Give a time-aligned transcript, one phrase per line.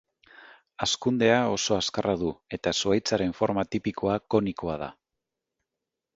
[0.85, 4.91] Hazkundea oso azkarra du eta zuhaitzaren forma tipikoa konikoa da.